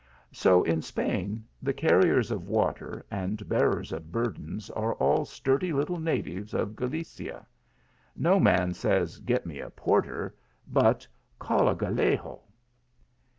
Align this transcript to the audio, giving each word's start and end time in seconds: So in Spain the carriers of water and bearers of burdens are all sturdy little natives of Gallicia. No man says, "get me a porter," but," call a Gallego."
So 0.31 0.63
in 0.63 0.81
Spain 0.81 1.43
the 1.61 1.73
carriers 1.75 2.31
of 2.31 2.47
water 2.49 3.05
and 3.11 3.47
bearers 3.47 3.91
of 3.91 4.11
burdens 4.11 4.71
are 4.71 4.95
all 4.95 5.25
sturdy 5.25 5.71
little 5.71 5.99
natives 5.99 6.55
of 6.55 6.75
Gallicia. 6.75 7.45
No 8.15 8.39
man 8.39 8.73
says, 8.73 9.19
"get 9.19 9.45
me 9.45 9.59
a 9.59 9.69
porter," 9.69 10.33
but," 10.67 11.07
call 11.45 11.69
a 11.69 11.75
Gallego." 11.75 12.41